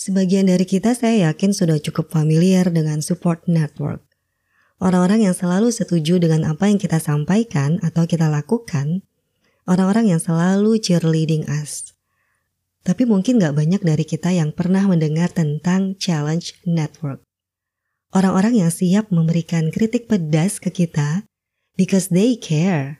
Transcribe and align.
Sebagian 0.00 0.48
dari 0.48 0.64
kita 0.64 0.96
saya 0.96 1.28
yakin 1.28 1.52
sudah 1.52 1.76
cukup 1.76 2.08
familiar 2.08 2.72
dengan 2.72 3.04
support 3.04 3.44
network. 3.44 4.00
Orang-orang 4.80 5.28
yang 5.28 5.36
selalu 5.36 5.68
setuju 5.68 6.16
dengan 6.16 6.48
apa 6.48 6.72
yang 6.72 6.80
kita 6.80 6.96
sampaikan 6.96 7.76
atau 7.84 8.08
kita 8.08 8.32
lakukan, 8.32 9.04
orang-orang 9.68 10.16
yang 10.16 10.16
selalu 10.16 10.80
cheerleading 10.80 11.44
us. 11.52 11.92
Tapi 12.80 13.04
mungkin 13.04 13.44
gak 13.44 13.52
banyak 13.52 13.84
dari 13.84 14.08
kita 14.08 14.32
yang 14.32 14.56
pernah 14.56 14.88
mendengar 14.88 15.28
tentang 15.28 15.92
challenge 16.00 16.56
network. 16.64 17.20
Orang-orang 18.16 18.56
yang 18.56 18.72
siap 18.72 19.12
memberikan 19.12 19.68
kritik 19.68 20.08
pedas 20.08 20.56
ke 20.64 20.72
kita 20.72 21.28
because 21.76 22.08
they 22.08 22.40
care. 22.40 22.99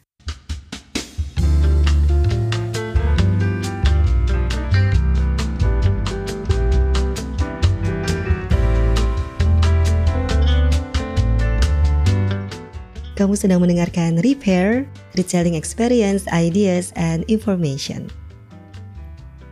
Kamu 13.20 13.36
sedang 13.36 13.60
mendengarkan 13.60 14.16
Repair, 14.24 14.88
Retailing 15.12 15.52
Experience, 15.52 16.24
Ideas, 16.32 16.88
and 16.96 17.20
Information. 17.28 18.08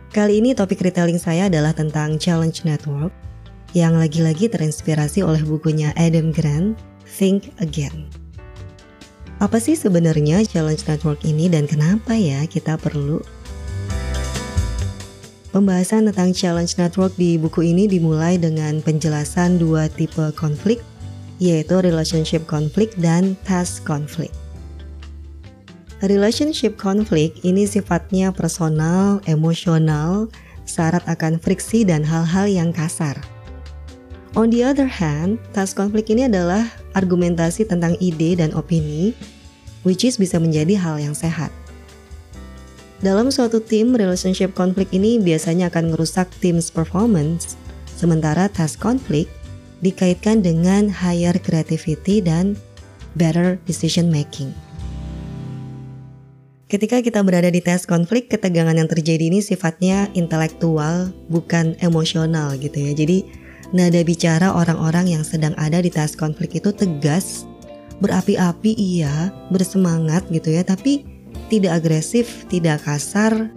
Kali 0.09 0.41
ini 0.41 0.57
topik 0.57 0.81
retailing 0.81 1.21
saya 1.21 1.53
adalah 1.53 1.77
tentang 1.77 2.17
Challenge 2.17 2.65
Network 2.65 3.13
yang 3.77 3.93
lagi-lagi 3.93 4.49
terinspirasi 4.49 5.21
oleh 5.21 5.45
bukunya 5.45 5.93
Adam 6.01 6.33
Grant, 6.33 6.81
Think 7.05 7.53
Again. 7.61 8.09
Apa 9.37 9.61
sih 9.61 9.77
sebenarnya 9.77 10.41
Challenge 10.49 10.81
Network 10.89 11.21
ini 11.21 11.45
dan 11.45 11.69
kenapa 11.69 12.17
ya 12.17 12.49
kita 12.49 12.73
perlu? 12.73 13.21
Pembahasan 15.53 16.09
tentang 16.09 16.33
Challenge 16.33 16.73
Network 16.73 17.13
di 17.21 17.37
buku 17.37 17.69
ini 17.69 17.85
dimulai 17.85 18.41
dengan 18.41 18.81
penjelasan 18.81 19.61
dua 19.61 19.93
tipe 19.93 20.33
konflik 20.33 20.81
yaitu 21.39 21.79
relationship 21.79 22.43
conflict 22.45 22.99
dan 22.99 23.33
task 23.47 23.87
conflict. 23.87 24.35
Relationship 25.99 26.79
conflict 26.79 27.43
ini 27.43 27.67
sifatnya 27.67 28.31
personal, 28.31 29.19
emosional, 29.27 30.31
syarat 30.63 31.03
akan 31.07 31.39
friksi 31.39 31.83
dan 31.83 32.07
hal-hal 32.07 32.47
yang 32.47 32.71
kasar. 32.71 33.19
On 34.37 34.47
the 34.47 34.63
other 34.63 34.87
hand, 34.87 35.41
task 35.51 35.75
conflict 35.75 36.07
ini 36.07 36.29
adalah 36.29 36.69
argumentasi 36.93 37.67
tentang 37.67 37.97
ide 37.99 38.37
dan 38.37 38.53
opini, 38.53 39.11
which 39.83 40.05
is 40.05 40.21
bisa 40.21 40.37
menjadi 40.37 40.77
hal 40.77 41.01
yang 41.01 41.17
sehat. 41.17 41.49
Dalam 42.99 43.31
suatu 43.31 43.63
tim, 43.63 43.95
relationship 43.95 44.51
conflict 44.53 44.91
ini 44.91 45.17
biasanya 45.23 45.71
akan 45.71 45.95
merusak 45.95 46.27
tim's 46.43 46.67
performance, 46.67 47.55
sementara 47.95 48.51
task 48.51 48.79
conflict 48.79 49.31
dikaitkan 49.79 50.43
dengan 50.43 50.91
higher 50.91 51.35
creativity 51.39 52.19
dan 52.19 52.55
better 53.15 53.57
decision 53.65 54.11
making. 54.11 54.51
Ketika 56.69 57.01
kita 57.01 57.25
berada 57.25 57.49
di 57.49 57.65
tes 57.65 57.89
konflik, 57.89 58.29
ketegangan 58.29 58.77
yang 58.77 58.85
terjadi 58.85 59.25
ini 59.25 59.41
sifatnya 59.41 60.05
intelektual, 60.13 61.09
bukan 61.25 61.73
emosional 61.81 62.53
gitu 62.61 62.77
ya. 62.77 62.93
Jadi 62.93 63.25
nada 63.73 64.05
bicara 64.05 64.53
orang-orang 64.53 65.17
yang 65.17 65.25
sedang 65.25 65.57
ada 65.57 65.81
di 65.81 65.89
tes 65.89 66.13
konflik 66.13 66.61
itu 66.61 66.69
tegas, 66.69 67.49
berapi-api 68.05 68.77
iya, 68.77 69.33
bersemangat 69.49 70.29
gitu 70.29 70.53
ya, 70.53 70.61
tapi 70.61 71.09
tidak 71.49 71.81
agresif, 71.81 72.45
tidak 72.53 72.85
kasar, 72.85 73.49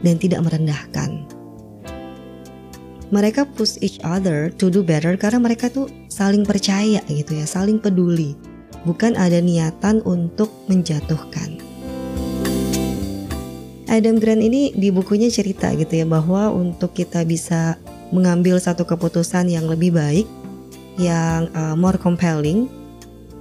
dan 0.00 0.16
tidak 0.16 0.40
merendahkan 0.40 1.33
mereka 3.14 3.46
push 3.46 3.78
each 3.78 4.02
other 4.02 4.50
to 4.58 4.66
do 4.66 4.82
better 4.82 5.14
karena 5.14 5.38
mereka 5.38 5.70
tuh 5.70 5.86
saling 6.10 6.42
percaya 6.42 6.98
gitu 7.06 7.38
ya, 7.38 7.46
saling 7.46 7.78
peduli. 7.78 8.34
Bukan 8.82 9.14
ada 9.14 9.38
niatan 9.38 10.02
untuk 10.02 10.50
menjatuhkan. 10.66 11.62
Adam 13.86 14.18
Grant 14.18 14.42
ini 14.42 14.74
di 14.74 14.90
bukunya 14.90 15.30
cerita 15.30 15.70
gitu 15.78 16.02
ya 16.02 16.06
bahwa 16.10 16.50
untuk 16.50 16.98
kita 16.98 17.22
bisa 17.22 17.78
mengambil 18.10 18.58
satu 18.58 18.82
keputusan 18.82 19.46
yang 19.46 19.70
lebih 19.70 19.94
baik, 19.94 20.26
yang 20.98 21.46
uh, 21.54 21.78
more 21.78 21.94
compelling, 21.94 22.66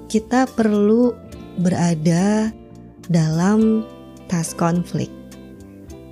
kita 0.05 0.45
perlu 0.53 1.17
berada 1.57 2.53
dalam 3.09 3.81
task 4.29 4.61
konflik 4.61 5.09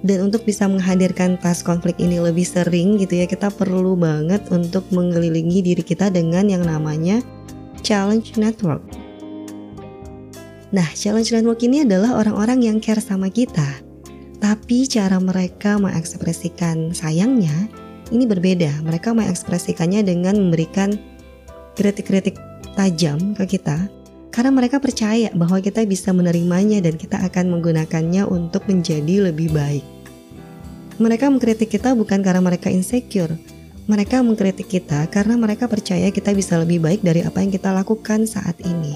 dan 0.02 0.30
untuk 0.30 0.46
bisa 0.46 0.66
menghadirkan 0.66 1.38
tas 1.38 1.62
konflik 1.62 1.98
ini 2.02 2.18
lebih 2.18 2.46
sering 2.46 2.98
gitu 2.98 3.22
ya 3.22 3.30
kita 3.30 3.54
perlu 3.54 3.94
banget 3.94 4.42
untuk 4.50 4.86
mengelilingi 4.90 5.62
diri 5.62 5.84
kita 5.86 6.10
dengan 6.10 6.50
yang 6.50 6.66
namanya 6.66 7.22
challenge 7.86 8.34
network. 8.38 8.82
Nah, 10.72 10.88
challenge 10.96 11.36
network 11.36 11.60
ini 11.62 11.84
adalah 11.84 12.18
orang-orang 12.18 12.64
yang 12.64 12.78
care 12.80 13.04
sama 13.04 13.28
kita. 13.28 13.68
Tapi 14.42 14.90
cara 14.90 15.22
mereka 15.22 15.78
mengekspresikan 15.78 16.96
sayangnya 16.96 17.70
ini 18.10 18.26
berbeda. 18.26 18.82
Mereka 18.82 19.14
mengekspresikannya 19.14 20.02
dengan 20.02 20.40
memberikan 20.40 20.98
kritik-kritik 21.78 22.40
tajam 22.74 23.36
ke 23.38 23.60
kita 23.60 24.01
karena 24.31 24.52
mereka 24.56 24.80
percaya 24.80 25.28
bahwa 25.36 25.59
kita 25.59 25.84
bisa 25.84 26.16
menerimanya 26.16 26.80
dan 26.80 26.96
kita 26.96 27.19
akan 27.19 27.52
menggunakannya 27.52 28.24
untuk 28.31 28.64
menjadi 28.66 29.30
lebih 29.30 29.52
baik. 29.52 29.84
Mereka 30.97 31.28
mengkritik 31.28 31.68
kita 31.68 31.92
bukan 31.92 32.24
karena 32.24 32.40
mereka 32.40 32.72
insecure. 32.72 33.36
Mereka 33.91 34.24
mengkritik 34.24 34.72
kita 34.72 35.03
karena 35.12 35.36
mereka 35.36 35.68
percaya 35.68 36.08
kita 36.16 36.31
bisa 36.31 36.56
lebih 36.56 36.80
baik 36.80 37.03
dari 37.03 37.28
apa 37.28 37.44
yang 37.44 37.52
kita 37.52 37.75
lakukan 37.75 38.24
saat 38.24 38.56
ini. 38.64 38.96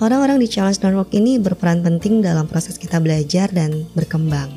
Orang-orang 0.00 0.40
di 0.40 0.48
Challenge 0.48 0.80
Network 0.80 1.12
ini 1.14 1.36
berperan 1.36 1.84
penting 1.84 2.24
dalam 2.24 2.48
proses 2.48 2.80
kita 2.80 2.96
belajar 2.98 3.52
dan 3.52 3.84
berkembang. 3.92 4.50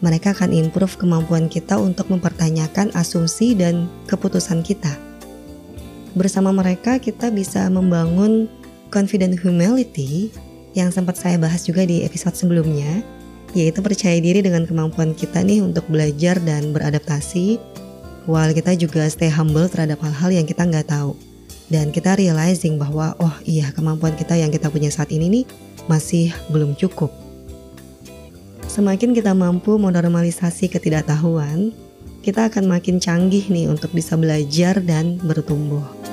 Mereka 0.00 0.36
akan 0.36 0.54
improve 0.54 0.94
kemampuan 1.00 1.50
kita 1.50 1.80
untuk 1.80 2.06
mempertanyakan 2.12 2.92
asumsi 2.94 3.56
dan 3.56 3.88
keputusan 4.06 4.60
kita 4.60 5.13
bersama 6.14 6.54
mereka 6.54 7.02
kita 7.02 7.28
bisa 7.28 7.66
membangun 7.66 8.46
confident 8.94 9.34
humility 9.34 10.30
yang 10.74 10.90
sempat 10.94 11.18
saya 11.18 11.38
bahas 11.38 11.66
juga 11.66 11.82
di 11.86 12.02
episode 12.06 12.34
sebelumnya, 12.34 13.02
yaitu 13.54 13.82
percaya 13.82 14.18
diri 14.18 14.42
dengan 14.42 14.66
kemampuan 14.66 15.14
kita 15.14 15.42
nih 15.42 15.62
untuk 15.62 15.86
belajar 15.86 16.38
dan 16.42 16.74
beradaptasi, 16.74 17.58
while 18.26 18.50
kita 18.54 18.74
juga 18.74 19.06
stay 19.10 19.30
humble 19.30 19.66
terhadap 19.70 20.02
hal-hal 20.02 20.30
yang 20.30 20.46
kita 20.46 20.66
nggak 20.66 20.90
tahu. 20.90 21.14
Dan 21.70 21.90
kita 21.90 22.14
realizing 22.18 22.76
bahwa, 22.76 23.16
oh 23.18 23.34
iya 23.48 23.72
kemampuan 23.72 24.14
kita 24.14 24.36
yang 24.36 24.52
kita 24.52 24.68
punya 24.68 24.92
saat 24.92 25.08
ini 25.10 25.42
nih 25.42 25.44
masih 25.88 26.30
belum 26.52 26.76
cukup. 26.76 27.08
Semakin 28.68 29.14
kita 29.14 29.32
mampu 29.32 29.78
menormalisasi 29.78 30.66
ketidaktahuan, 30.66 31.70
kita 32.20 32.50
akan 32.50 32.68
makin 32.68 32.98
canggih 32.98 33.46
nih 33.48 33.70
untuk 33.70 33.94
bisa 33.94 34.18
belajar 34.18 34.82
dan 34.82 35.16
bertumbuh. 35.22 36.03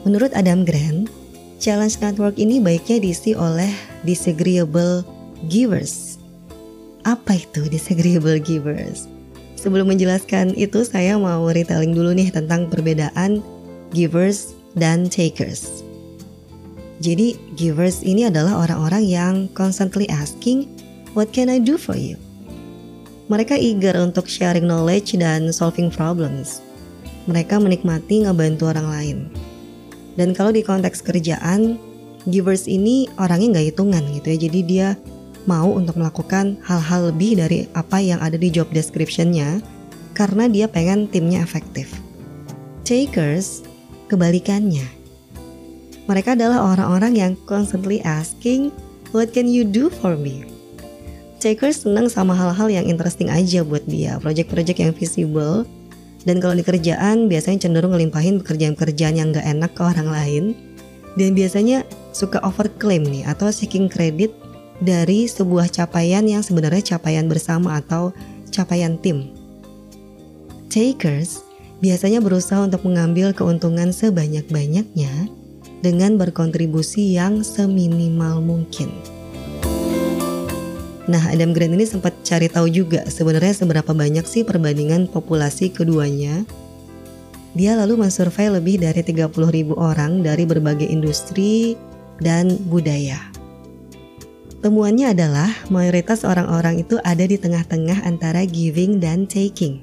Menurut 0.00 0.32
Adam 0.32 0.64
Grant, 0.64 1.12
challenge 1.60 2.00
network 2.00 2.40
ini 2.40 2.56
baiknya 2.56 3.04
diisi 3.04 3.36
oleh 3.36 3.68
disagreeable 4.00 5.04
givers. 5.52 6.16
Apa 7.04 7.36
itu 7.36 7.68
disagreeable 7.68 8.40
givers? 8.40 9.04
Sebelum 9.60 9.92
menjelaskan 9.92 10.56
itu, 10.56 10.88
saya 10.88 11.20
mau 11.20 11.44
retelling 11.52 11.92
dulu 11.92 12.16
nih 12.16 12.32
tentang 12.32 12.72
perbedaan 12.72 13.44
givers 13.92 14.56
dan 14.72 15.04
takers. 15.12 15.84
Jadi, 17.04 17.36
givers 17.60 18.00
ini 18.00 18.24
adalah 18.24 18.64
orang-orang 18.64 19.04
yang 19.04 19.34
constantly 19.52 20.08
asking, 20.08 20.64
"What 21.12 21.36
can 21.36 21.52
I 21.52 21.60
do 21.60 21.76
for 21.76 21.92
you?" 21.92 22.16
Mereka 23.28 23.60
eager 23.60 24.00
untuk 24.00 24.32
sharing 24.32 24.64
knowledge 24.64 25.12
dan 25.20 25.52
solving 25.52 25.92
problems. 25.92 26.64
Mereka 27.28 27.60
menikmati 27.60 28.24
ngebantu 28.24 28.72
orang 28.72 28.88
lain. 28.88 29.18
Dan 30.18 30.34
kalau 30.34 30.50
di 30.50 30.62
konteks 30.64 31.02
kerjaan, 31.02 31.78
givers 32.28 32.68
ini 32.68 33.08
orangnya 33.16 33.58
nggak 33.58 33.66
hitungan 33.74 34.04
gitu 34.16 34.26
ya. 34.34 34.38
Jadi 34.48 34.60
dia 34.66 34.88
mau 35.48 35.72
untuk 35.72 35.96
melakukan 35.96 36.60
hal-hal 36.66 37.12
lebih 37.12 37.40
dari 37.40 37.64
apa 37.72 37.98
yang 38.02 38.20
ada 38.20 38.36
di 38.36 38.52
job 38.52 38.68
description-nya 38.70 39.64
karena 40.12 40.50
dia 40.50 40.66
pengen 40.68 41.08
timnya 41.08 41.40
efektif. 41.40 41.88
Takers 42.84 43.64
kebalikannya. 44.10 44.84
Mereka 46.10 46.34
adalah 46.34 46.74
orang-orang 46.74 47.14
yang 47.14 47.32
constantly 47.46 48.02
asking, 48.02 48.74
"What 49.14 49.30
can 49.30 49.46
you 49.46 49.62
do 49.62 49.88
for 49.88 50.18
me?" 50.18 50.42
Takers 51.40 51.88
senang 51.88 52.10
sama 52.12 52.36
hal-hal 52.36 52.68
yang 52.68 52.84
interesting 52.84 53.32
aja 53.32 53.64
buat 53.64 53.86
dia, 53.88 54.20
project-project 54.20 54.78
yang 54.82 54.92
visible 54.92 55.64
dan 56.28 56.36
kalau 56.36 56.52
di 56.52 56.64
kerjaan 56.64 57.32
biasanya 57.32 57.68
cenderung 57.68 57.96
ngelimpahin 57.96 58.44
pekerjaan-pekerjaan 58.44 59.16
yang 59.16 59.32
gak 59.32 59.46
enak 59.46 59.72
ke 59.72 59.82
orang 59.84 60.08
lain. 60.12 60.44
Dan 61.18 61.34
biasanya 61.34 61.82
suka 62.14 62.38
overclaim 62.46 63.02
nih 63.02 63.26
atau 63.26 63.50
seeking 63.50 63.90
credit 63.90 64.30
dari 64.78 65.26
sebuah 65.26 65.66
capaian 65.72 66.22
yang 66.22 66.40
sebenarnya 66.44 66.96
capaian 66.96 67.26
bersama 67.26 67.82
atau 67.82 68.14
capaian 68.54 68.94
tim. 69.00 69.34
Takers 70.70 71.42
biasanya 71.82 72.22
berusaha 72.22 72.62
untuk 72.62 72.86
mengambil 72.86 73.34
keuntungan 73.34 73.90
sebanyak-banyaknya 73.90 75.12
dengan 75.82 76.20
berkontribusi 76.20 77.16
yang 77.16 77.42
seminimal 77.42 78.38
mungkin. 78.44 78.92
Nah, 81.08 81.32
Adam 81.32 81.56
Grant 81.56 81.72
ini 81.72 81.88
sempat 81.88 82.12
cari 82.26 82.50
tahu 82.52 82.68
juga 82.68 83.08
sebenarnya 83.08 83.64
seberapa 83.64 83.96
banyak 83.96 84.26
sih 84.28 84.44
perbandingan 84.44 85.08
populasi 85.08 85.72
keduanya. 85.72 86.44
Dia 87.56 87.74
lalu 87.74 88.04
mensurvei 88.04 88.52
lebih 88.52 88.78
dari 88.78 89.00
30 89.00 89.32
ribu 89.50 89.74
orang 89.80 90.20
dari 90.20 90.44
berbagai 90.44 90.86
industri 90.86 91.74
dan 92.20 92.60
budaya. 92.68 93.18
Temuannya 94.60 95.16
adalah 95.16 95.48
mayoritas 95.72 96.20
orang-orang 96.20 96.84
itu 96.84 97.00
ada 97.00 97.24
di 97.24 97.40
tengah-tengah 97.40 98.04
antara 98.04 98.44
giving 98.44 99.00
dan 99.00 99.24
taking. 99.24 99.80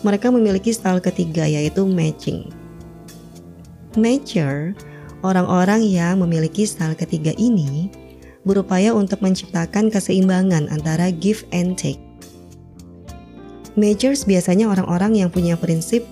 Mereka 0.00 0.32
memiliki 0.32 0.72
style 0.72 1.04
ketiga 1.04 1.44
yaitu 1.44 1.84
matching. 1.84 2.48
Matcher, 4.00 4.72
orang-orang 5.20 5.84
yang 5.84 6.24
memiliki 6.24 6.64
style 6.64 6.96
ketiga 6.96 7.36
ini 7.36 7.92
berupaya 8.46 8.94
untuk 8.94 9.20
menciptakan 9.20 9.90
keseimbangan 9.90 10.70
antara 10.70 11.10
give 11.10 11.42
and 11.50 11.74
take. 11.74 12.00
Majors 13.76 14.24
biasanya 14.24 14.70
orang-orang 14.72 15.20
yang 15.20 15.28
punya 15.28 15.58
prinsip 15.58 16.06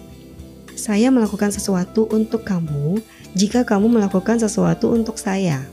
saya 0.74 1.08
melakukan 1.08 1.48
sesuatu 1.48 2.10
untuk 2.12 2.44
kamu 2.44 3.00
jika 3.32 3.64
kamu 3.64 3.88
melakukan 3.88 4.36
sesuatu 4.36 4.92
untuk 4.92 5.16
saya. 5.16 5.64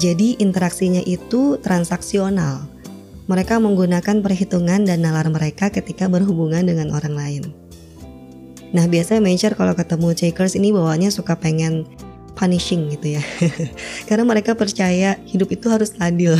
Jadi 0.00 0.40
interaksinya 0.40 1.04
itu 1.04 1.60
transaksional. 1.60 2.64
Mereka 3.28 3.60
menggunakan 3.60 4.24
perhitungan 4.24 4.88
dan 4.88 5.04
nalar 5.04 5.28
mereka 5.28 5.68
ketika 5.68 6.08
berhubungan 6.08 6.64
dengan 6.64 6.94
orang 6.96 7.14
lain. 7.14 7.44
Nah 8.70 8.86
biasanya 8.86 9.20
major 9.22 9.52
kalau 9.58 9.74
ketemu 9.74 10.14
takers 10.14 10.54
ini 10.54 10.70
bawaannya 10.70 11.10
suka 11.10 11.36
pengen 11.36 11.84
punishing 12.40 12.88
gitu 12.88 13.20
ya. 13.20 13.22
Karena 14.08 14.24
mereka 14.24 14.56
percaya 14.56 15.20
hidup 15.28 15.52
itu 15.52 15.68
harus 15.68 15.92
adil, 16.00 16.32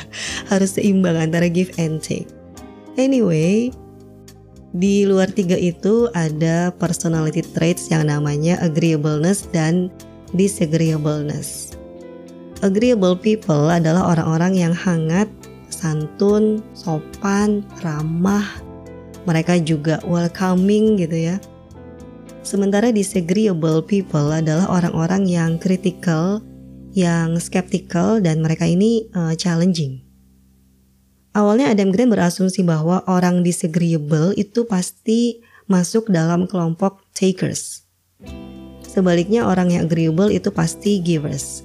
harus 0.50 0.74
seimbang 0.74 1.14
antara 1.14 1.46
give 1.46 1.70
and 1.78 2.02
take. 2.02 2.26
Anyway, 2.98 3.70
di 4.74 5.06
luar 5.06 5.30
tiga 5.30 5.54
itu 5.54 6.10
ada 6.18 6.74
personality 6.74 7.46
traits 7.54 7.86
yang 7.94 8.10
namanya 8.10 8.58
agreeableness 8.58 9.46
dan 9.54 9.86
disagreeableness. 10.34 11.78
Agreeable 12.66 13.14
people 13.14 13.70
adalah 13.70 14.18
orang-orang 14.18 14.58
yang 14.58 14.74
hangat, 14.74 15.30
santun, 15.70 16.58
sopan, 16.74 17.62
ramah. 17.86 18.46
Mereka 19.30 19.62
juga 19.62 20.02
welcoming 20.04 20.98
gitu 20.98 21.32
ya 21.32 21.36
Sementara 22.44 22.92
disagreeable 22.92 23.80
people 23.80 24.28
adalah 24.28 24.68
orang-orang 24.68 25.24
yang 25.24 25.56
critical, 25.56 26.44
yang 26.92 27.40
skeptical 27.40 28.20
dan 28.20 28.44
mereka 28.44 28.68
ini 28.68 29.08
uh, 29.16 29.32
challenging. 29.32 30.04
Awalnya 31.32 31.72
Adam 31.72 31.88
Grant 31.88 32.12
berasumsi 32.12 32.60
bahwa 32.60 33.00
orang 33.08 33.40
disagreeable 33.40 34.36
itu 34.36 34.68
pasti 34.68 35.40
masuk 35.72 36.12
dalam 36.12 36.44
kelompok 36.44 37.00
takers. 37.16 37.88
Sebaliknya 38.84 39.48
orang 39.48 39.72
yang 39.72 39.88
agreeable 39.88 40.28
itu 40.28 40.52
pasti 40.52 41.00
givers. 41.00 41.64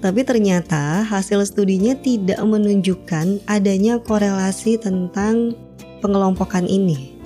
Tapi 0.00 0.24
ternyata 0.24 1.04
hasil 1.04 1.44
studinya 1.44 1.92
tidak 1.98 2.40
menunjukkan 2.40 3.44
adanya 3.44 4.00
korelasi 4.00 4.80
tentang 4.80 5.52
pengelompokan 6.00 6.64
ini. 6.64 7.19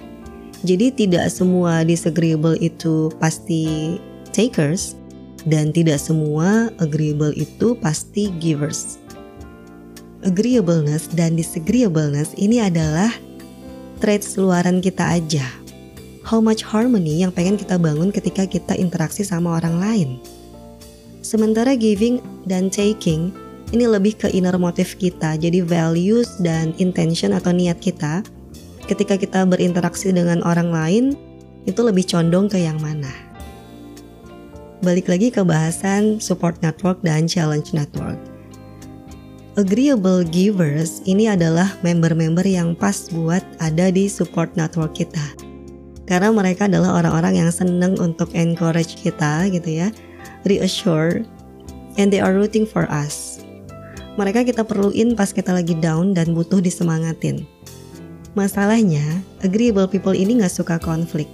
Jadi 0.64 0.88
tidak 0.96 1.28
semua 1.28 1.84
disagreeable 1.84 2.56
itu 2.56 3.12
pasti 3.20 4.00
takers 4.32 4.96
dan 5.44 5.70
tidak 5.76 6.00
semua 6.00 6.72
agreeable 6.80 7.36
itu 7.36 7.76
pasti 7.76 8.32
givers. 8.40 8.96
Agreeableness 10.24 11.12
dan 11.12 11.36
disagreeableness 11.36 12.32
ini 12.40 12.64
adalah 12.64 13.12
traits 14.00 14.40
luaran 14.40 14.80
kita 14.80 15.20
aja. 15.20 15.44
How 16.24 16.40
much 16.40 16.64
harmony 16.64 17.20
yang 17.20 17.28
pengen 17.28 17.60
kita 17.60 17.76
bangun 17.76 18.08
ketika 18.08 18.48
kita 18.48 18.72
interaksi 18.72 19.20
sama 19.20 19.60
orang 19.60 19.76
lain. 19.76 20.10
Sementara 21.20 21.76
giving 21.76 22.24
dan 22.48 22.72
taking 22.72 23.36
ini 23.76 23.84
lebih 23.84 24.16
ke 24.16 24.32
inner 24.32 24.56
motive 24.56 24.96
kita, 24.96 25.36
jadi 25.36 25.60
values 25.60 26.40
dan 26.40 26.72
intention 26.80 27.36
atau 27.36 27.52
niat 27.52 27.76
kita 27.84 28.24
ketika 28.84 29.16
kita 29.16 29.48
berinteraksi 29.48 30.12
dengan 30.12 30.44
orang 30.44 30.68
lain 30.70 31.04
itu 31.64 31.80
lebih 31.80 32.04
condong 32.04 32.48
ke 32.48 32.60
yang 32.60 32.76
mana. 32.80 33.10
Balik 34.84 35.08
lagi 35.08 35.32
ke 35.32 35.40
bahasan 35.40 36.20
support 36.20 36.60
network 36.60 37.00
dan 37.00 37.24
challenge 37.24 37.72
network. 37.72 38.20
Agreeable 39.54 40.26
givers 40.26 41.00
ini 41.06 41.30
adalah 41.30 41.78
member-member 41.80 42.44
yang 42.44 42.74
pas 42.74 43.08
buat 43.08 43.40
ada 43.62 43.88
di 43.88 44.10
support 44.10 44.52
network 44.58 44.98
kita. 44.98 45.22
Karena 46.04 46.28
mereka 46.34 46.68
adalah 46.68 47.00
orang-orang 47.00 47.40
yang 47.40 47.50
seneng 47.54 47.96
untuk 47.96 48.28
encourage 48.36 48.98
kita 49.00 49.48
gitu 49.48 49.86
ya, 49.86 49.88
reassure, 50.44 51.24
and 51.96 52.12
they 52.12 52.20
are 52.20 52.36
rooting 52.36 52.68
for 52.68 52.84
us. 52.92 53.40
Mereka 54.20 54.44
kita 54.44 54.66
perluin 54.66 55.16
pas 55.16 55.32
kita 55.32 55.54
lagi 55.54 55.78
down 55.78 56.12
dan 56.12 56.36
butuh 56.36 56.60
disemangatin. 56.60 57.53
Masalahnya, 58.34 59.22
agreeable 59.46 59.86
people 59.86 60.10
ini 60.10 60.42
gak 60.42 60.50
suka 60.50 60.82
konflik. 60.82 61.30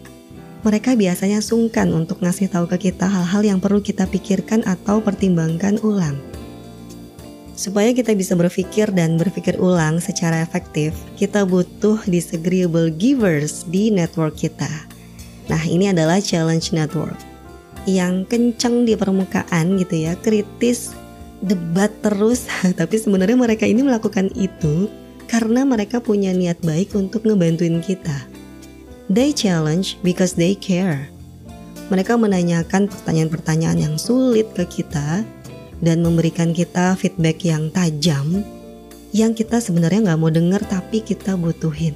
Mereka 0.61 1.00
biasanya 1.00 1.41
sungkan 1.41 1.88
untuk 1.97 2.20
ngasih 2.20 2.52
tahu 2.52 2.69
ke 2.69 2.93
kita 2.93 3.08
hal-hal 3.08 3.41
yang 3.41 3.56
perlu 3.56 3.81
kita 3.81 4.05
pikirkan 4.05 4.61
atau 4.69 5.00
pertimbangkan 5.00 5.81
ulang. 5.81 6.20
Supaya 7.56 7.97
kita 7.97 8.12
bisa 8.12 8.37
berpikir 8.37 8.93
dan 8.93 9.17
berpikir 9.17 9.56
ulang 9.56 9.97
secara 9.97 10.44
efektif, 10.44 10.93
kita 11.17 11.49
butuh 11.49 12.05
disagreeable 12.05 12.93
givers 12.93 13.64
di 13.64 13.88
network 13.88 14.37
kita. 14.37 14.69
Nah, 15.49 15.64
ini 15.64 15.88
adalah 15.88 16.20
challenge 16.20 16.76
network 16.76 17.17
yang 17.88 18.29
kencang 18.29 18.85
di 18.85 18.93
permukaan 18.93 19.81
gitu 19.81 20.05
ya, 20.05 20.12
kritis, 20.20 20.93
debat 21.41 21.88
terus, 22.05 22.44
tapi 22.81 23.00
sebenarnya 23.00 23.41
mereka 23.41 23.64
ini 23.64 23.81
melakukan 23.81 24.29
itu 24.37 24.93
karena 25.31 25.62
mereka 25.62 26.03
punya 26.03 26.35
niat 26.35 26.59
baik 26.67 26.99
untuk 26.99 27.23
ngebantuin 27.23 27.78
kita. 27.78 28.26
They 29.07 29.31
challenge 29.31 29.95
because 30.02 30.35
they 30.35 30.59
care. 30.59 31.07
Mereka 31.95 32.19
menanyakan 32.19 32.90
pertanyaan-pertanyaan 32.90 33.78
yang 33.78 33.95
sulit 33.95 34.50
ke 34.59 34.66
kita 34.66 35.23
dan 35.78 36.02
memberikan 36.02 36.50
kita 36.50 36.99
feedback 36.99 37.47
yang 37.47 37.71
tajam 37.71 38.43
yang 39.11 39.35
kita 39.35 39.59
sebenarnya 39.59 40.11
nggak 40.11 40.21
mau 40.23 40.31
dengar 40.31 40.62
tapi 40.66 41.02
kita 41.02 41.35
butuhin. 41.35 41.95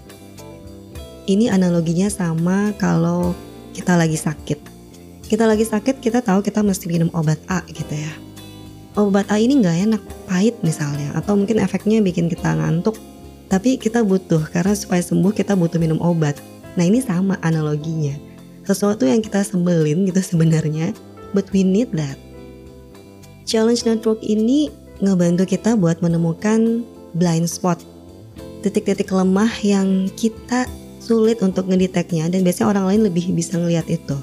Ini 1.30 1.50
analoginya 1.50 2.10
sama 2.10 2.74
kalau 2.78 3.34
kita 3.70 3.94
lagi 3.94 4.18
sakit. 4.18 4.58
Kita 5.24 5.46
lagi 5.46 5.66
sakit, 5.66 6.02
kita 6.02 6.22
tahu 6.22 6.42
kita 6.42 6.62
mesti 6.62 6.86
minum 6.90 7.10
obat 7.14 7.38
A 7.46 7.62
gitu 7.70 7.94
ya. 7.94 8.12
Obat 8.98 9.30
A 9.30 9.38
ini 9.38 9.58
nggak 9.62 9.78
enak, 9.90 10.02
pahit 10.26 10.58
misalnya, 10.62 11.14
atau 11.16 11.34
mungkin 11.34 11.58
efeknya 11.62 12.02
bikin 12.02 12.30
kita 12.30 12.54
ngantuk 12.54 12.94
tapi 13.48 13.76
kita 13.76 14.00
butuh 14.00 14.40
karena 14.50 14.72
supaya 14.72 15.04
sembuh 15.04 15.32
kita 15.32 15.54
butuh 15.54 15.76
minum 15.76 16.00
obat. 16.00 16.40
Nah 16.74 16.84
ini 16.84 16.98
sama 17.04 17.38
analoginya. 17.44 18.16
Sesuatu 18.64 19.04
yang 19.04 19.20
kita 19.20 19.44
sembelin 19.44 20.08
gitu 20.08 20.20
sebenarnya, 20.24 20.96
but 21.36 21.44
we 21.52 21.60
need 21.60 21.92
that. 21.92 22.16
Challenge 23.44 23.84
Network 23.84 24.24
ini 24.24 24.72
ngebantu 25.04 25.44
kita 25.44 25.76
buat 25.76 26.00
menemukan 26.00 26.80
blind 27.12 27.46
spot. 27.46 27.78
Titik-titik 28.64 29.12
lemah 29.12 29.52
yang 29.60 30.08
kita 30.16 30.64
sulit 30.96 31.44
untuk 31.44 31.68
ngedeteknya 31.68 32.32
dan 32.32 32.40
biasanya 32.40 32.72
orang 32.72 32.84
lain 32.88 33.02
lebih 33.12 33.28
bisa 33.36 33.60
ngelihat 33.60 33.84
itu. 33.92 34.16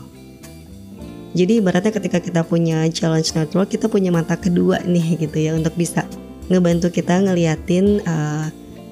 Jadi 1.31 1.63
ibaratnya 1.63 1.93
ketika 1.95 2.19
kita 2.19 2.41
punya 2.43 2.83
challenge 2.91 3.31
network, 3.37 3.71
kita 3.71 3.87
punya 3.87 4.11
mata 4.11 4.35
kedua 4.35 4.83
nih 4.83 5.21
gitu 5.21 5.37
ya 5.37 5.55
untuk 5.55 5.77
bisa 5.77 6.03
ngebantu 6.51 6.91
kita 6.91 7.23
ngeliatin 7.23 8.03
uh, 8.03 8.51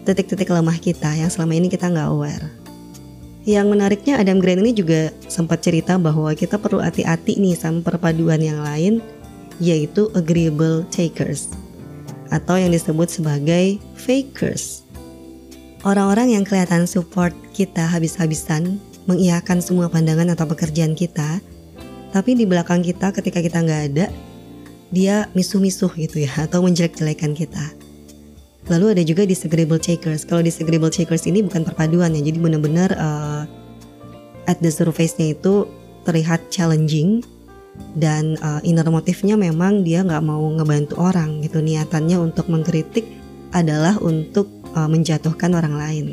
titik-titik 0.10 0.50
lemah 0.50 0.82
kita 0.82 1.14
yang 1.14 1.30
selama 1.30 1.54
ini 1.54 1.70
kita 1.70 1.86
nggak 1.86 2.10
aware. 2.10 2.50
Yang 3.46 3.68
menariknya 3.70 4.18
Adam 4.18 4.42
Grant 4.42 4.66
ini 4.66 4.74
juga 4.74 5.14
sempat 5.30 5.62
cerita 5.62 6.02
bahwa 6.02 6.34
kita 6.34 6.58
perlu 6.58 6.82
hati-hati 6.82 7.38
nih 7.38 7.54
sama 7.54 7.86
perpaduan 7.86 8.42
yang 8.42 8.66
lain 8.66 9.06
yaitu 9.62 10.10
agreeable 10.18 10.82
takers 10.90 11.54
atau 12.34 12.58
yang 12.58 12.74
disebut 12.74 13.06
sebagai 13.06 13.78
fakers. 13.94 14.82
Orang-orang 15.86 16.34
yang 16.34 16.44
kelihatan 16.44 16.90
support 16.90 17.32
kita 17.54 17.86
habis-habisan 17.86 18.82
mengiyakan 19.06 19.62
semua 19.62 19.94
pandangan 19.94 20.34
atau 20.34 20.50
pekerjaan 20.50 20.98
kita, 20.98 21.38
tapi 22.10 22.34
di 22.34 22.50
belakang 22.50 22.82
kita 22.82 23.14
ketika 23.14 23.40
kita 23.40 23.62
nggak 23.62 23.84
ada, 23.94 24.06
dia 24.90 25.30
misuh-misuh 25.38 25.94
gitu 25.96 26.26
ya 26.26 26.50
atau 26.50 26.66
menjelek-jelekan 26.66 27.38
kita. 27.38 27.79
Lalu 28.70 28.86
ada 28.94 29.04
juga 29.04 29.26
disagreeable 29.26 29.82
takers. 29.82 30.24
Kalau 30.24 30.46
disagreeable 30.46 30.94
takers 30.94 31.26
ini 31.26 31.42
bukan 31.42 31.66
perpaduan 31.66 32.14
ya, 32.14 32.22
jadi 32.22 32.38
benar-benar 32.38 32.90
uh, 32.96 33.44
at 34.46 34.62
the 34.62 34.70
surface-nya 34.70 35.34
itu 35.34 35.66
terlihat 36.06 36.54
challenging 36.54 37.26
dan 37.98 38.38
uh, 38.46 38.62
inner 38.62 38.86
motifnya 38.88 39.34
memang 39.34 39.82
dia 39.82 40.06
nggak 40.06 40.22
mau 40.22 40.46
ngebantu 40.54 41.02
orang 41.02 41.42
gitu. 41.42 41.66
Niatannya 41.66 42.22
untuk 42.22 42.46
mengkritik 42.46 43.10
adalah 43.50 43.98
untuk 43.98 44.46
uh, 44.78 44.86
menjatuhkan 44.86 45.50
orang 45.58 45.76
lain. 45.76 46.06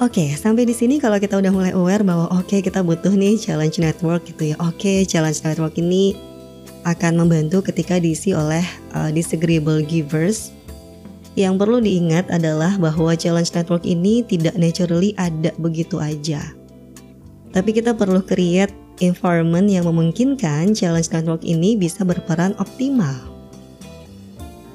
Oke, 0.00 0.24
okay, 0.24 0.28
sampai 0.32 0.64
di 0.64 0.72
sini 0.72 0.96
kalau 0.96 1.20
kita 1.20 1.36
udah 1.36 1.52
mulai 1.52 1.72
aware 1.76 2.00
bahwa 2.00 2.32
oke 2.32 2.48
okay, 2.48 2.60
kita 2.64 2.80
butuh 2.80 3.12
nih 3.12 3.36
challenge 3.36 3.76
network 3.76 4.24
gitu 4.24 4.52
ya. 4.52 4.56
Oke, 4.56 4.80
okay, 4.80 4.98
challenge 5.04 5.44
network 5.44 5.76
ini 5.76 6.16
akan 6.88 7.20
membantu 7.20 7.60
ketika 7.60 8.00
diisi 8.00 8.32
oleh 8.32 8.64
uh, 8.96 9.12
disagreeable 9.12 9.84
givers 9.84 10.56
yang 11.38 11.54
perlu 11.54 11.78
diingat 11.78 12.30
adalah 12.30 12.74
bahwa 12.80 13.14
challenge 13.14 13.54
network 13.54 13.86
ini 13.86 14.26
tidak 14.26 14.58
naturally 14.58 15.14
ada 15.14 15.54
begitu 15.62 16.02
aja. 16.02 16.42
Tapi 17.50 17.70
kita 17.74 17.94
perlu 17.94 18.22
create 18.22 18.74
environment 19.02 19.66
yang 19.70 19.86
memungkinkan 19.86 20.74
challenge 20.74 21.10
network 21.10 21.42
ini 21.42 21.74
bisa 21.78 22.02
berperan 22.02 22.54
optimal. 22.58 23.30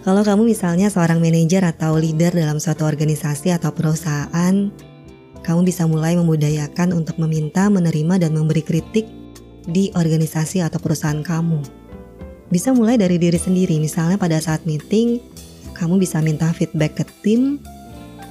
Kalau 0.06 0.22
kamu 0.22 0.46
misalnya 0.46 0.86
seorang 0.88 1.18
manajer 1.18 1.66
atau 1.66 1.98
leader 1.98 2.30
dalam 2.30 2.62
suatu 2.62 2.86
organisasi 2.86 3.50
atau 3.50 3.74
perusahaan, 3.74 4.70
kamu 5.42 5.62
bisa 5.66 5.90
mulai 5.90 6.14
memudayakan 6.14 6.94
untuk 6.94 7.18
meminta, 7.18 7.70
menerima, 7.74 8.22
dan 8.22 8.38
memberi 8.38 8.62
kritik 8.62 9.10
di 9.66 9.90
organisasi 9.98 10.62
atau 10.62 10.78
perusahaan 10.78 11.26
kamu. 11.26 11.58
Bisa 12.54 12.70
mulai 12.70 13.02
dari 13.02 13.18
diri 13.18 13.42
sendiri, 13.42 13.82
misalnya 13.82 14.22
pada 14.22 14.38
saat 14.38 14.62
meeting, 14.70 15.18
kamu 15.76 16.00
bisa 16.00 16.24
minta 16.24 16.50
feedback 16.56 17.04
ke 17.04 17.06
tim, 17.20 17.60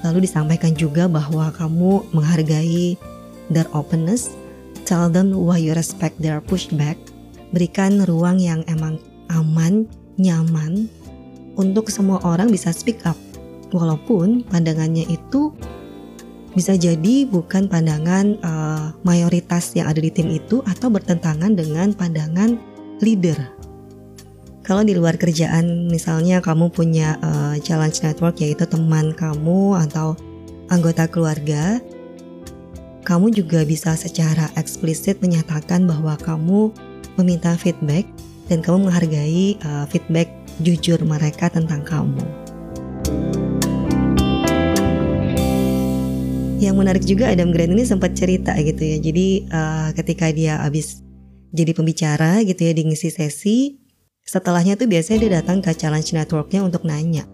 lalu 0.00 0.24
disampaikan 0.24 0.72
juga 0.72 1.04
bahwa 1.06 1.52
kamu 1.52 2.08
menghargai 2.16 2.96
their 3.52 3.68
openness, 3.76 4.32
tell 4.88 5.12
them 5.12 5.36
why 5.36 5.60
you 5.60 5.76
respect 5.76 6.16
their 6.18 6.40
pushback, 6.40 6.96
berikan 7.52 8.00
ruang 8.08 8.40
yang 8.40 8.64
emang 8.66 8.96
aman, 9.28 9.84
nyaman 10.16 10.88
untuk 11.60 11.92
semua 11.92 12.18
orang 12.24 12.48
bisa 12.48 12.72
speak 12.72 13.04
up. 13.04 13.16
Walaupun 13.74 14.46
pandangannya 14.48 15.04
itu 15.10 15.50
bisa 16.54 16.78
jadi 16.78 17.26
bukan 17.26 17.66
pandangan 17.66 18.38
uh, 18.46 18.94
mayoritas 19.02 19.74
yang 19.74 19.90
ada 19.90 19.98
di 19.98 20.10
tim 20.14 20.30
itu 20.30 20.62
atau 20.62 20.86
bertentangan 20.86 21.58
dengan 21.58 21.90
pandangan 21.90 22.54
leader 23.02 23.34
kalau 24.64 24.80
di 24.80 24.96
luar 24.96 25.20
kerjaan 25.20 25.92
misalnya 25.92 26.40
kamu 26.40 26.72
punya 26.72 27.20
uh, 27.20 27.54
challenge 27.60 28.00
network 28.00 28.40
yaitu 28.40 28.64
teman 28.64 29.12
kamu 29.12 29.76
atau 29.76 30.16
anggota 30.72 31.04
keluarga, 31.04 31.84
kamu 33.04 33.28
juga 33.36 33.60
bisa 33.68 33.92
secara 33.92 34.48
eksplisit 34.56 35.20
menyatakan 35.20 35.84
bahwa 35.84 36.16
kamu 36.16 36.72
meminta 37.20 37.52
feedback 37.60 38.08
dan 38.48 38.64
kamu 38.64 38.88
menghargai 38.88 39.60
uh, 39.68 39.84
feedback 39.92 40.32
jujur 40.64 40.96
mereka 41.04 41.52
tentang 41.52 41.84
kamu. 41.84 42.24
Yang 46.56 46.74
menarik 46.80 47.04
juga 47.04 47.28
Adam 47.28 47.52
Grant 47.52 47.76
ini 47.76 47.84
sempat 47.84 48.16
cerita 48.16 48.56
gitu 48.56 48.80
ya. 48.80 48.96
Jadi 48.96 49.44
uh, 49.52 49.92
ketika 49.92 50.32
dia 50.32 50.56
habis 50.64 51.04
jadi 51.52 51.76
pembicara 51.76 52.40
gitu 52.40 52.64
ya 52.64 52.72
di 52.72 52.88
ngisi 52.88 53.12
sesi, 53.12 53.83
Setelahnya 54.24 54.80
tuh 54.80 54.88
biasanya 54.88 55.18
dia 55.20 55.32
datang 55.44 55.60
ke 55.60 55.68
challenge 55.76 56.16
networknya 56.16 56.64
untuk 56.64 56.88
nanya. 56.88 57.28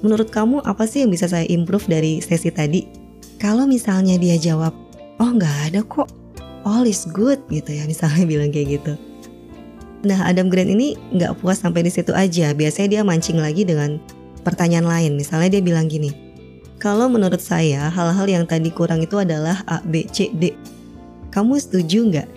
Menurut 0.00 0.30
kamu 0.30 0.62
apa 0.62 0.86
sih 0.86 1.02
yang 1.02 1.10
bisa 1.10 1.26
saya 1.26 1.42
improve 1.50 1.90
dari 1.90 2.22
sesi 2.22 2.54
tadi? 2.54 2.86
Kalau 3.42 3.66
misalnya 3.66 4.14
dia 4.14 4.38
jawab, 4.38 4.70
oh 5.18 5.30
nggak 5.34 5.74
ada 5.74 5.82
kok, 5.82 6.06
all 6.62 6.86
is 6.86 7.02
good 7.10 7.42
gitu 7.50 7.74
ya 7.74 7.82
misalnya 7.82 8.22
bilang 8.38 8.54
kayak 8.54 8.78
gitu. 8.78 8.94
Nah 10.06 10.22
Adam 10.22 10.46
Grant 10.48 10.70
ini 10.70 10.94
nggak 11.12 11.42
puas 11.42 11.58
sampai 11.58 11.82
di 11.82 11.90
situ 11.90 12.14
aja. 12.14 12.54
Biasanya 12.54 12.88
dia 12.88 13.02
mancing 13.02 13.42
lagi 13.42 13.66
dengan 13.66 13.98
pertanyaan 14.46 14.86
lain. 14.86 15.12
Misalnya 15.18 15.58
dia 15.58 15.62
bilang 15.66 15.90
gini, 15.90 16.14
kalau 16.78 17.10
menurut 17.10 17.42
saya 17.42 17.90
hal-hal 17.90 18.24
yang 18.30 18.46
tadi 18.46 18.70
kurang 18.70 19.02
itu 19.02 19.18
adalah 19.18 19.66
A, 19.66 19.82
B, 19.82 20.06
C, 20.06 20.30
D. 20.30 20.54
Kamu 21.34 21.58
setuju 21.58 22.06
nggak? 22.06 22.28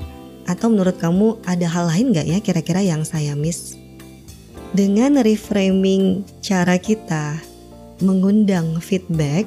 Atau 0.50 0.74
menurut 0.74 0.98
kamu 0.98 1.46
ada 1.46 1.70
hal 1.70 1.94
lain 1.94 2.10
nggak 2.10 2.26
ya 2.26 2.38
kira-kira 2.42 2.82
yang 2.82 3.06
saya 3.06 3.38
miss? 3.38 3.83
Dengan 4.74 5.22
reframing 5.22 6.26
cara 6.42 6.82
kita 6.82 7.38
mengundang 8.02 8.82
feedback 8.82 9.46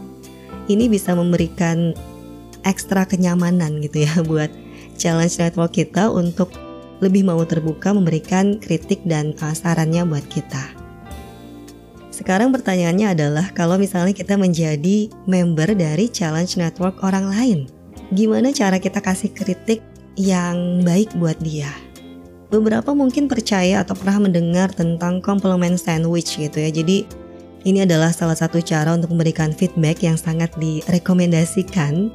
ini 0.70 0.86
bisa 0.86 1.18
memberikan 1.18 1.94
ekstra 2.62 3.02
kenyamanan 3.06 3.82
gitu 3.82 4.06
ya 4.06 4.14
buat 4.30 4.50
challenge 4.94 5.38
network 5.42 5.74
kita 5.74 6.10
untuk 6.10 6.54
lebih 7.02 7.26
mau 7.26 7.42
terbuka 7.44 7.92
memberikan 7.92 8.56
kritik 8.56 9.04
dan 9.04 9.36
uh, 9.42 9.52
sarannya 9.52 10.06
buat 10.08 10.24
kita. 10.32 10.64
Sekarang 12.08 12.48
pertanyaannya 12.48 13.12
adalah 13.12 13.46
kalau 13.52 13.76
misalnya 13.76 14.16
kita 14.16 14.40
menjadi 14.40 15.12
member 15.28 15.76
dari 15.76 16.08
challenge 16.08 16.56
network 16.56 17.04
orang 17.04 17.28
lain, 17.28 17.58
gimana 18.16 18.56
cara 18.56 18.80
kita 18.80 19.04
kasih 19.04 19.28
kritik 19.36 19.84
yang 20.16 20.80
baik 20.80 21.12
buat 21.20 21.36
dia? 21.44 21.85
Beberapa 22.50 22.94
mungkin 22.94 23.26
percaya 23.26 23.82
atau 23.82 23.98
pernah 23.98 24.26
mendengar 24.28 24.70
tentang 24.70 25.18
compliment 25.18 25.76
sandwich 25.78 26.38
gitu 26.38 26.58
ya. 26.62 26.70
Jadi 26.70 27.06
ini 27.66 27.82
adalah 27.82 28.14
salah 28.14 28.38
satu 28.38 28.62
cara 28.62 28.94
untuk 28.94 29.10
memberikan 29.10 29.50
feedback 29.50 30.06
yang 30.06 30.14
sangat 30.14 30.54
direkomendasikan. 30.54 32.14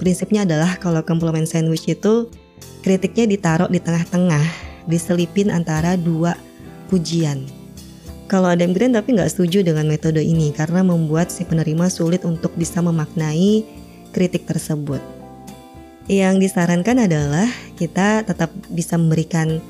Prinsipnya 0.00 0.42
adalah 0.42 0.74
kalau 0.80 1.04
compliment 1.06 1.46
sandwich 1.46 1.86
itu 1.86 2.26
kritiknya 2.82 3.30
ditaruh 3.30 3.70
di 3.70 3.78
tengah-tengah, 3.78 4.42
diselipin 4.90 5.52
antara 5.52 5.94
dua 5.94 6.34
pujian. 6.90 7.46
Kalau 8.26 8.46
Adam 8.46 8.70
Grant 8.70 8.94
tapi 8.94 9.14
nggak 9.14 9.30
setuju 9.30 9.66
dengan 9.66 9.90
metode 9.90 10.22
ini 10.22 10.54
karena 10.54 10.86
membuat 10.86 11.34
si 11.34 11.42
penerima 11.42 11.90
sulit 11.90 12.22
untuk 12.22 12.54
bisa 12.54 12.78
memaknai 12.78 13.66
kritik 14.14 14.46
tersebut. 14.46 15.19
Yang 16.08 16.48
disarankan 16.48 17.04
adalah 17.04 17.48
kita 17.76 18.24
tetap 18.24 18.48
bisa 18.72 18.96
memberikan 18.96 19.60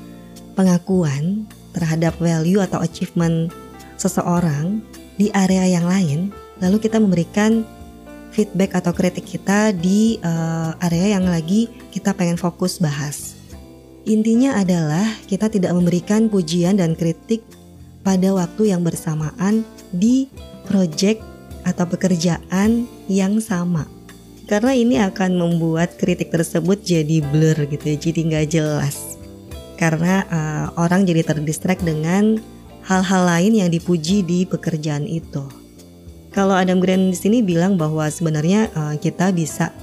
pengakuan 0.55 1.47
terhadap 1.75 2.15
value 2.19 2.59
atau 2.59 2.79
achievement 2.83 3.51
seseorang 3.99 4.83
di 5.15 5.29
area 5.31 5.67
yang 5.67 5.85
lain, 5.85 6.19
lalu 6.63 6.81
kita 6.81 6.97
memberikan 6.97 7.63
feedback 8.31 8.79
atau 8.79 8.95
kritik 8.95 9.27
kita 9.27 9.75
di 9.75 10.17
uh, 10.23 10.73
area 10.81 11.19
yang 11.19 11.27
lagi 11.27 11.67
kita 11.91 12.15
pengen 12.15 12.39
fokus 12.39 12.79
bahas. 12.79 13.35
Intinya 14.07 14.57
adalah 14.57 15.05
kita 15.29 15.51
tidak 15.51 15.77
memberikan 15.77 16.25
pujian 16.25 16.81
dan 16.81 16.97
kritik 16.97 17.45
pada 18.01 18.33
waktu 18.33 18.73
yang 18.73 18.81
bersamaan 18.81 19.61
di 19.93 20.25
project 20.65 21.21
atau 21.61 21.85
pekerjaan 21.85 22.89
yang 23.05 23.37
sama 23.37 23.85
karena 24.49 24.71
ini 24.73 24.95
akan 25.01 25.37
membuat 25.37 25.97
kritik 25.97 26.33
tersebut 26.33 26.81
jadi 26.81 27.21
blur 27.21 27.57
gitu 27.69 27.85
ya, 27.85 27.97
jadi 27.97 28.19
nggak 28.27 28.47
jelas. 28.49 29.17
Karena 29.77 30.25
uh, 30.29 30.65
orang 30.77 31.09
jadi 31.09 31.25
terdistract 31.25 31.81
dengan 31.81 32.37
hal-hal 32.85 33.21
lain 33.25 33.53
yang 33.57 33.69
dipuji 33.69 34.21
di 34.21 34.45
pekerjaan 34.45 35.05
itu. 35.05 35.45
Kalau 36.31 36.55
Adam 36.55 36.79
Grant 36.79 37.11
di 37.11 37.17
sini 37.17 37.43
bilang 37.43 37.75
bahwa 37.75 38.07
sebenarnya 38.07 38.71
uh, 38.71 38.95
kita 38.95 39.35
bisa 39.35 39.75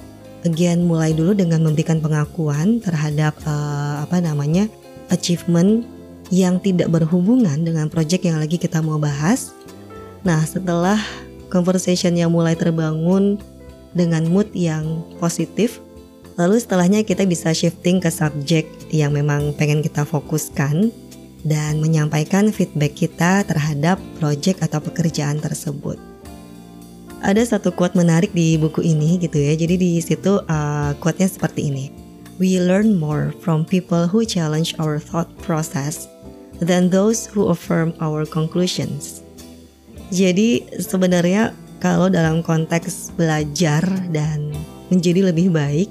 again 0.47 0.87
mulai 0.87 1.13
dulu 1.13 1.35
dengan 1.35 1.61
memberikan 1.67 2.01
pengakuan 2.01 2.81
terhadap 2.81 3.37
uh, 3.45 4.01
apa 4.07 4.23
namanya 4.23 4.71
achievement 5.13 5.85
yang 6.29 6.61
tidak 6.61 6.93
berhubungan 6.93 7.65
dengan 7.65 7.89
project 7.89 8.25
yang 8.25 8.41
lagi 8.41 8.61
kita 8.61 8.81
mau 8.85 9.01
bahas. 9.01 9.53
Nah, 10.25 10.45
setelah 10.45 11.01
conversation 11.49 12.13
yang 12.17 12.33
mulai 12.33 12.53
terbangun 12.53 13.41
dengan 13.99 14.23
mood 14.31 14.47
yang 14.55 15.03
positif. 15.19 15.83
Lalu 16.39 16.63
setelahnya 16.63 17.03
kita 17.03 17.27
bisa 17.27 17.51
shifting 17.51 17.99
ke 17.99 18.15
subjek 18.15 18.71
yang 18.95 19.11
memang 19.11 19.51
pengen 19.59 19.83
kita 19.83 20.07
fokuskan 20.07 20.95
dan 21.43 21.83
menyampaikan 21.83 22.55
feedback 22.55 22.95
kita 22.95 23.43
terhadap 23.43 23.99
project 24.23 24.63
atau 24.63 24.79
pekerjaan 24.79 25.43
tersebut. 25.43 25.99
Ada 27.19 27.59
satu 27.59 27.75
quote 27.75 27.99
menarik 27.99 28.31
di 28.31 28.55
buku 28.55 28.87
ini 28.87 29.19
gitu 29.19 29.43
ya. 29.43 29.59
Jadi 29.59 29.75
di 29.75 29.93
situ 29.99 30.39
uh, 30.47 30.95
quote-nya 31.03 31.27
seperti 31.27 31.75
ini. 31.75 31.91
We 32.39 32.63
learn 32.63 32.95
more 32.95 33.35
from 33.43 33.67
people 33.67 34.07
who 34.07 34.23
challenge 34.23 34.79
our 34.79 35.03
thought 35.03 35.27
process 35.43 36.07
than 36.63 36.95
those 36.95 37.27
who 37.27 37.51
affirm 37.51 37.99
our 37.99 38.23
conclusions. 38.23 39.27
Jadi 40.15 40.63
sebenarnya 40.79 41.51
kalau 41.79 42.11
dalam 42.11 42.43
konteks 42.43 43.15
belajar 43.15 43.87
dan 44.11 44.51
menjadi 44.91 45.31
lebih 45.31 45.55
baik 45.55 45.91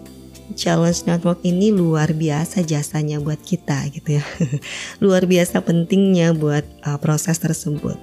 Challenge 0.56 1.04
Network 1.08 1.44
ini 1.44 1.76
luar 1.76 2.16
biasa 2.16 2.64
jasanya 2.64 3.20
buat 3.20 3.40
kita 3.44 3.92
gitu 3.92 4.16
ya. 4.16 4.24
Luar 5.04 5.28
biasa 5.28 5.60
pentingnya 5.60 6.32
buat 6.32 6.64
uh, 6.88 6.96
proses 6.96 7.36
tersebut. 7.36 8.00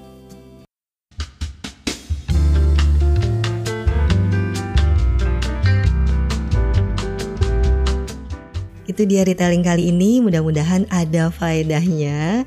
Itu 8.85 9.09
dia 9.09 9.25
retailing 9.25 9.64
kali 9.64 9.88
ini, 9.88 10.21
mudah-mudahan 10.21 10.85
ada 10.93 11.33
faedahnya. 11.33 12.45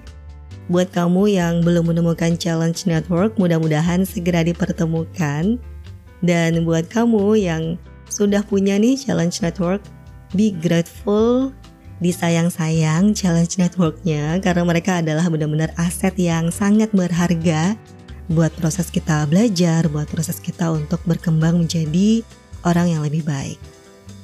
Buat 0.67 0.91
kamu 0.91 1.31
yang 1.31 1.63
belum 1.63 1.95
menemukan 1.95 2.35
challenge 2.35 2.83
network, 2.83 3.39
mudah-mudahan 3.39 4.03
segera 4.03 4.43
dipertemukan. 4.43 5.55
Dan 6.19 6.51
buat 6.67 6.91
kamu 6.91 7.39
yang 7.39 7.79
sudah 8.11 8.43
punya 8.43 8.75
nih 8.75 8.99
challenge 8.99 9.39
network, 9.39 9.79
be 10.35 10.51
grateful, 10.51 11.55
disayang-sayang 11.97 13.15
challenge 13.15 13.57
networknya 13.57 14.37
karena 14.43 14.63
mereka 14.67 15.01
adalah 15.01 15.25
benar-benar 15.31 15.73
aset 15.81 16.13
yang 16.19 16.53
sangat 16.53 16.93
berharga 16.93 17.73
buat 18.27 18.51
proses 18.59 18.91
kita 18.91 19.25
belajar, 19.25 19.87
buat 19.87 20.05
proses 20.11 20.37
kita 20.43 20.69
untuk 20.69 20.99
berkembang 21.07 21.63
menjadi 21.63 22.21
orang 22.67 22.91
yang 22.91 23.01
lebih 23.01 23.23
baik. 23.23 23.57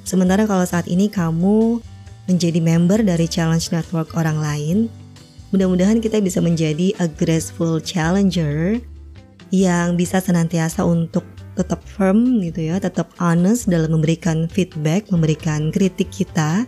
Sementara 0.03 0.43
kalau 0.43 0.67
saat 0.67 0.85
ini 0.91 1.07
kamu 1.07 1.79
menjadi 2.27 2.59
member 2.59 2.99
dari 3.03 3.25
challenge 3.31 3.71
network 3.71 4.11
orang 4.19 4.37
lain, 4.39 4.77
mudah-mudahan 5.53 6.01
kita 6.01 6.17
bisa 6.19 6.41
menjadi 6.41 6.97
a 6.97 7.05
graceful 7.05 7.77
challenger 7.77 8.81
yang 9.53 9.93
bisa 9.93 10.17
senantiasa 10.17 10.81
untuk 10.81 11.21
tetap 11.53 11.85
firm 11.85 12.41
gitu 12.41 12.73
ya, 12.73 12.81
tetap 12.81 13.13
honest 13.21 13.69
dalam 13.69 13.93
memberikan 13.93 14.49
feedback, 14.49 15.05
memberikan 15.13 15.69
kritik 15.69 16.09
kita 16.09 16.65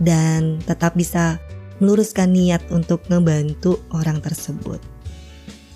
dan 0.00 0.56
tetap 0.64 0.96
bisa 0.96 1.36
meluruskan 1.78 2.32
niat 2.32 2.64
untuk 2.72 3.04
ngebantu 3.12 3.76
orang 3.92 4.18
tersebut. 4.24 4.80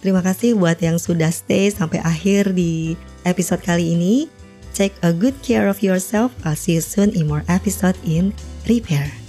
Terima 0.03 0.25
kasih 0.25 0.59
buat 0.59 0.83
yang 0.83 0.99
sudah 0.99 1.31
stay 1.31 1.71
sampai 1.71 2.03
akhir 2.03 2.57
di 2.59 2.99
episode 3.23 3.62
kali 3.62 3.95
ini. 3.95 4.27
Take 4.73 4.97
a 5.05 5.12
good 5.12 5.37
care 5.45 5.69
of 5.69 5.85
yourself. 5.85 6.33
I'll 6.43 6.59
see 6.59 6.81
you 6.81 6.83
soon 6.83 7.12
in 7.12 7.29
more 7.29 7.45
episode 7.47 7.95
in 8.03 8.33
Repair. 8.67 9.22